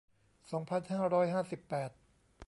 [0.51, 1.91] สองพันห้าร้อยห้าสิบแปด